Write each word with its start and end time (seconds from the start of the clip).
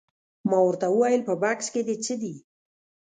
ما 0.49 0.57
ورته 0.65 0.87
وویل 0.89 1.21
په 1.27 1.33
بکس 1.41 1.67
کې 1.73 1.81
دې 1.87 1.95
څه 2.05 2.13
دي؟ 2.21 2.33